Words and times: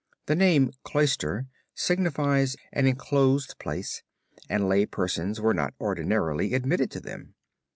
The 0.25 0.35
name 0.35 0.71
cloister 0.83 1.45
signifies 1.75 2.55
an 2.73 2.87
enclosed 2.87 3.59
place 3.59 4.01
and 4.49 4.67
lay 4.67 4.87
persons 4.87 5.39
were 5.39 5.53
not 5.53 5.75
ordinarily 5.79 6.55
admitted 6.55 6.89
to 6.93 6.99
them. 6.99 7.35